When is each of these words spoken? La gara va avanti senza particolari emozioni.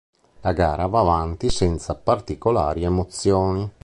La 0.41 0.51
gara 0.53 0.87
va 0.87 0.99
avanti 1.01 1.51
senza 1.51 1.93
particolari 1.93 2.81
emozioni. 2.85 3.71